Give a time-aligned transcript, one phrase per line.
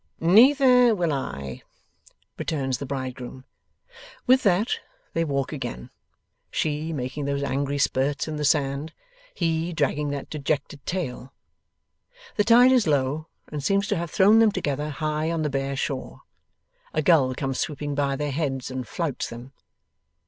[0.19, 1.61] 'Neither will I,'
[2.35, 3.45] returns the bridegroom.
[4.25, 4.79] With that,
[5.13, 5.91] they walk again;
[6.49, 8.93] she, making those angry spirts in the sand;
[9.35, 11.33] he, dragging that dejected tail.
[12.35, 15.75] The tide is low, and seems to have thrown them together high on the bare
[15.75, 16.21] shore.
[16.95, 19.53] A gull comes sweeping by their heads and flouts them.